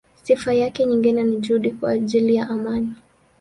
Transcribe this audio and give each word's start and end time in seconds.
Sifa 0.23 0.53
yake 0.53 0.85
nyingine 0.85 1.23
ni 1.23 1.37
juhudi 1.37 1.71
kwa 1.71 1.91
ajili 1.91 2.35
ya 2.35 2.49
amani. 2.49 2.93